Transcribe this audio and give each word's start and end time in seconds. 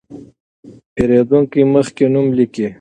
پېرېدونکي 0.93 1.61
مخکې 1.73 2.05
نوم 2.13 2.27
لیکي. 2.37 2.67